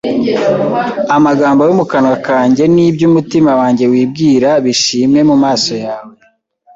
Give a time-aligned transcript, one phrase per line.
[1.15, 6.13] Amagambo yo mu kanwa kanjye n’ibyo umutima wanjye wibwira bishimwe mu maso yawe,